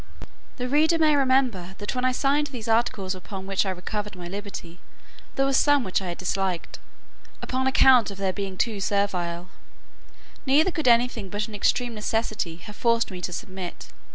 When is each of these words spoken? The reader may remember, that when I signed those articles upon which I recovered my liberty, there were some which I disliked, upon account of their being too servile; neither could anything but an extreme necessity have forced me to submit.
The 0.57 0.67
reader 0.67 0.97
may 0.97 1.15
remember, 1.15 1.75
that 1.77 1.93
when 1.93 2.05
I 2.05 2.11
signed 2.11 2.47
those 2.47 2.67
articles 2.67 3.13
upon 3.13 3.45
which 3.45 3.67
I 3.67 3.69
recovered 3.69 4.15
my 4.15 4.27
liberty, 4.27 4.79
there 5.35 5.45
were 5.45 5.53
some 5.53 5.83
which 5.83 6.01
I 6.01 6.11
disliked, 6.15 6.79
upon 7.39 7.67
account 7.67 8.09
of 8.09 8.17
their 8.17 8.33
being 8.33 8.57
too 8.57 8.79
servile; 8.81 9.49
neither 10.43 10.71
could 10.71 10.87
anything 10.87 11.29
but 11.29 11.47
an 11.47 11.53
extreme 11.53 11.93
necessity 11.93 12.55
have 12.65 12.75
forced 12.75 13.11
me 13.11 13.21
to 13.21 13.31
submit. 13.31 13.89